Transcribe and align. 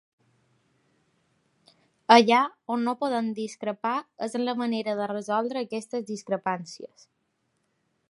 Allà 2.15 2.39
on 2.77 2.87
no 2.87 2.97
podem 3.03 3.29
discrepar 3.43 3.95
és 4.29 4.41
en 4.41 4.47
la 4.51 4.59
manera 4.65 4.99
de 5.03 5.13
resoldre 5.15 5.67
aquestes 5.67 6.13
discrepàncies. 6.13 7.11